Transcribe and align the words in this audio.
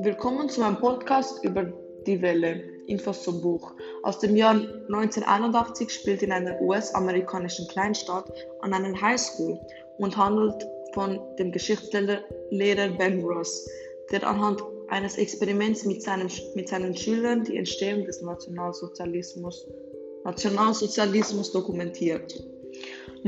Willkommen 0.00 0.48
zu 0.48 0.60
meinem 0.60 0.78
Podcast 0.78 1.44
über 1.44 1.72
die 2.06 2.20
Welle, 2.20 2.64
Infos 2.88 3.22
zum 3.22 3.40
Buch. 3.40 3.72
Aus 4.02 4.18
dem 4.18 4.34
Jahr 4.34 4.54
1981 4.54 5.92
spielt 5.92 6.22
in 6.22 6.32
einer 6.32 6.60
US-amerikanischen 6.60 7.68
Kleinstadt 7.68 8.28
an 8.62 8.74
einer 8.74 9.00
Highschool 9.00 9.60
und 9.98 10.16
handelt 10.16 10.66
von 10.94 11.20
dem 11.38 11.52
Geschichtslehrer 11.52 12.88
Ben 12.98 13.22
Ross, 13.22 13.68
der 14.10 14.26
anhand 14.26 14.64
eines 14.88 15.16
Experiments 15.16 15.84
mit 15.84 16.02
seinen, 16.02 16.28
mit 16.56 16.68
seinen 16.68 16.96
Schülern 16.96 17.44
die 17.44 17.56
Entstehung 17.56 18.04
des 18.04 18.20
Nationalsozialismus, 18.20 19.68
Nationalsozialismus 20.24 21.52
dokumentiert. 21.52 22.34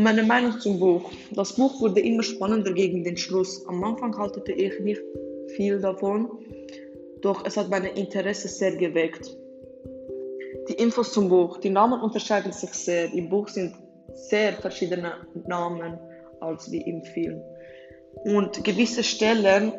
Meine 0.01 0.23
Meinung 0.23 0.61
zum 0.61 0.79
Buch. 0.79 1.11
Das 1.33 1.55
Buch 1.55 1.81
wurde 1.81 1.99
immer 2.01 2.23
spannender 2.23 2.73
gegen 2.73 3.03
den 3.03 3.17
Schluss. 3.17 3.67
Am 3.67 3.83
Anfang 3.83 4.17
haltete 4.17 4.53
ich 4.53 4.79
nicht 4.79 5.03
viel 5.57 5.81
davon, 5.81 6.31
doch 7.21 7.45
es 7.45 7.57
hat 7.57 7.69
mein 7.69 7.83
Interesse 7.83 8.47
sehr 8.47 8.77
geweckt. 8.77 9.37
Die 10.69 10.75
Infos 10.75 11.13
zum 11.13 11.29
Buch. 11.29 11.59
Die 11.59 11.71
Namen 11.71 12.01
unterscheiden 12.01 12.53
sich 12.53 12.71
sehr. 12.75 13.13
Im 13.13 13.29
Buch 13.29 13.49
sind 13.49 13.75
sehr 14.15 14.53
verschiedene 14.53 15.15
Namen 15.49 15.99
als 16.39 16.71
wie 16.71 16.83
im 16.83 17.03
Film. 17.03 17.43
Und 18.23 18.63
gewisse 18.63 19.03
Stellen 19.03 19.73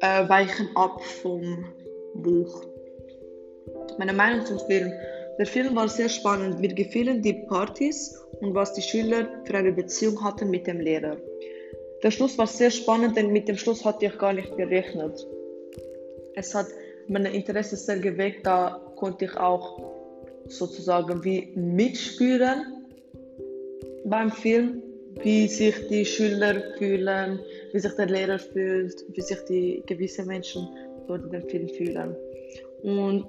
äh, 0.00 0.28
weichen 0.28 0.70
ab 0.74 1.00
vom 1.22 1.66
Buch. 2.16 2.64
Meine 3.96 4.12
Meinung 4.12 4.44
zum 4.44 4.58
Film. 4.58 4.92
Der 5.38 5.46
Film 5.46 5.74
war 5.74 5.88
sehr 5.88 6.08
spannend. 6.08 6.60
Mir 6.60 6.72
gefielen 6.72 7.22
die 7.22 7.32
Partys 7.32 8.16
und 8.40 8.54
was 8.54 8.72
die 8.74 8.82
Schüler 8.82 9.28
für 9.44 9.54
eine 9.54 9.72
Beziehung 9.72 10.22
hatten 10.22 10.50
mit 10.50 10.66
dem 10.66 10.80
Lehrer. 10.80 11.16
Der 12.02 12.10
Schluss 12.10 12.38
war 12.38 12.46
sehr 12.46 12.70
spannend, 12.70 13.16
denn 13.16 13.32
mit 13.32 13.48
dem 13.48 13.56
Schluss 13.56 13.84
hatte 13.84 14.06
ich 14.06 14.18
gar 14.18 14.32
nicht 14.32 14.56
gerechnet. 14.56 15.26
Es 16.34 16.54
hat 16.54 16.66
mein 17.08 17.26
Interesse 17.26 17.76
sehr 17.76 17.98
geweckt, 17.98 18.46
da 18.46 18.80
konnte 18.96 19.24
ich 19.24 19.36
auch 19.36 19.80
sozusagen 20.46 21.24
wie 21.24 21.52
mitspüren 21.54 22.86
beim 24.04 24.30
Film, 24.30 24.82
wie 25.22 25.48
sich 25.48 25.74
die 25.88 26.04
Schüler 26.04 26.62
fühlen, 26.78 27.40
wie 27.72 27.78
sich 27.78 27.92
der 27.94 28.06
Lehrer 28.06 28.38
fühlt, 28.38 29.04
wie 29.14 29.20
sich 29.20 29.38
die 29.48 29.82
gewisse 29.86 30.24
Menschen 30.24 30.68
dort 31.06 31.24
in 31.24 31.30
dem 31.30 31.48
Film 31.48 31.68
fühlen. 31.68 32.16
Und 32.82 33.26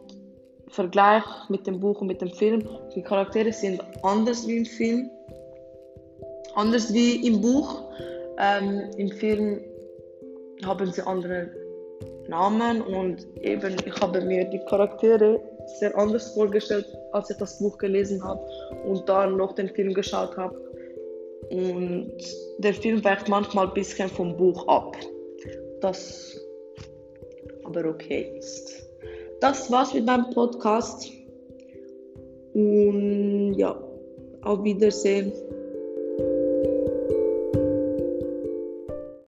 Vergleich 0.67 1.23
mit 1.49 1.67
dem 1.67 1.79
Buch 1.79 2.01
und 2.01 2.07
mit 2.07 2.21
dem 2.21 2.31
Film, 2.31 2.67
die 2.95 3.01
Charaktere 3.01 3.51
sind 3.53 3.81
anders 4.03 4.47
wie 4.47 4.57
im 4.57 4.65
Film, 4.65 5.09
anders 6.55 6.93
wie 6.93 7.27
im 7.27 7.41
Buch. 7.41 7.83
Ähm, 8.37 8.89
Im 8.97 9.09
Film 9.09 9.61
haben 10.65 10.91
sie 10.91 11.01
andere 11.05 11.49
Namen 12.27 12.81
und 12.81 13.25
eben 13.41 13.75
ich 13.85 14.01
habe 14.01 14.21
mir 14.21 14.45
die 14.45 14.59
Charaktere 14.65 15.39
sehr 15.79 15.95
anders 15.97 16.33
vorgestellt, 16.33 16.85
als 17.11 17.29
ich 17.29 17.37
das 17.37 17.59
Buch 17.59 17.77
gelesen 17.77 18.23
habe 18.23 18.45
und 18.85 19.07
dann 19.07 19.37
noch 19.37 19.53
den 19.53 19.69
Film 19.69 19.93
geschaut 19.93 20.35
habe. 20.37 20.55
Und 21.49 22.17
der 22.57 22.73
Film 22.73 23.03
weicht 23.03 23.29
manchmal 23.29 23.67
ein 23.67 23.73
bisschen 23.73 24.09
vom 24.09 24.35
Buch 24.35 24.67
ab. 24.67 24.97
Das 25.81 26.35
aber 27.63 27.85
okay 27.85 28.35
ist. 28.37 28.85
Das 29.41 29.71
war's 29.71 29.93
mit 29.93 30.05
meinem 30.05 30.29
Podcast. 30.31 31.11
Und 32.53 33.53
ja, 33.55 33.77
auf 34.43 34.63
Wiedersehen. 34.63 35.31